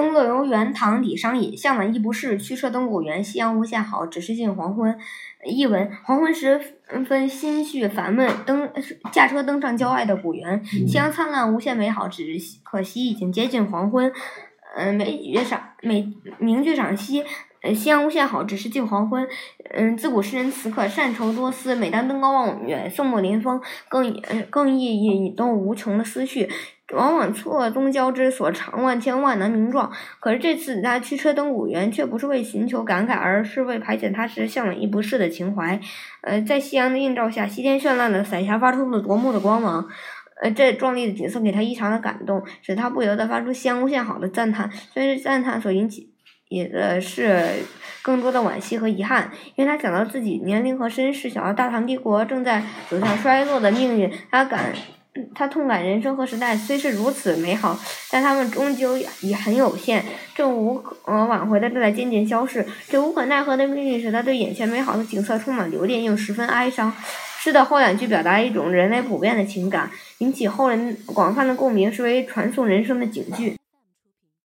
[0.00, 1.54] 登乐游原，唐·李商隐。
[1.54, 3.22] 向晚意不适，驱车登古原。
[3.22, 4.98] 夕阳无限好，只是近黄昏。
[5.44, 6.58] 译文：黄昏时
[7.06, 8.66] 分，心绪烦闷，登
[9.12, 12.08] 驾车登上郊外的古原，夕阳灿烂，无限美好。
[12.08, 12.24] 只
[12.62, 14.10] 可惜已经接近黄昏。
[14.74, 17.22] 嗯，美剧赏美名句赏析。
[17.62, 19.28] 呃，夕阳无限好，只是近黄昏。
[19.74, 23.60] 嗯，自古诗人词客善愁多思，每当登高望远，肃穆临风，
[23.90, 26.48] 更更易引动无穷的思绪，
[26.92, 29.90] 往往错综交织，所长万千，万难名状。
[30.18, 35.80] 可是这次他驱车登古原，却不是为寻求感慨，而是为排遣他时向往亦不适的情怀。
[36.22, 39.86] 呃，在夕阳的映照下，西天绚烂的彩霞发出了夺目的光芒。
[40.42, 44.70] 呃，这壮丽的景色给他异常的感动，使他不由得发出“夕阳无限好”的赞叹。
[44.92, 46.10] 虽然赞叹所引起。
[46.48, 47.46] 也的是
[48.02, 54.72] 更多的惋惜和遗憾，因为他想到自己年龄和身世，想到大唐帝国正在走向衰落的命运，他感，
[55.34, 57.78] 他痛感人生和时代虽是如此美好，
[58.10, 66.92] 但他们终究也很有限，正无可挽回的正在渐渐消逝，这无可奈何的命运使他对眼前美好的景色充满留恋又十分哀伤。
[67.38, 73.56] 诗的后两句表达一种人类普遍的情感，引起后人广泛的共鸣，是为传颂人生的警句。